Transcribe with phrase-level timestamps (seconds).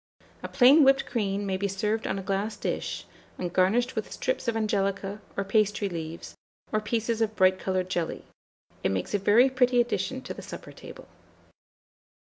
[0.41, 3.05] A plain whipped cream may be served on a glass dish,
[3.37, 6.33] and garnished with strips of angelica, or pastry leaves,
[6.71, 8.25] or pieces of bright coloured jelly:
[8.83, 11.07] it makes a very pretty addition to the supper table.